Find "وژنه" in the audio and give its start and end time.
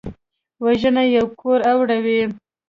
0.65-1.03